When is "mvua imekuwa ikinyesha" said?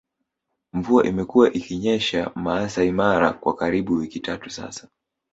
0.73-2.31